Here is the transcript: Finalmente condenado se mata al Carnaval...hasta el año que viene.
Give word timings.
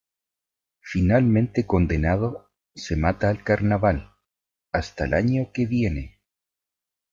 Finalmente 0.79 1.67
condenado 1.67 2.49
se 2.73 2.95
mata 2.95 3.29
al 3.29 3.43
Carnaval...hasta 3.43 5.05
el 5.05 5.13
año 5.13 5.51
que 5.53 5.67
viene. 5.67 6.19